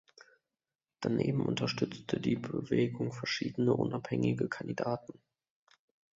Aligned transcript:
Daneben 0.99 1.45
unterstützte 1.45 2.19
die 2.19 2.35
Bewegung 2.35 3.13
verschiedene 3.13 3.75
unabhängige 3.75 4.49
Kandidaten. 4.49 5.21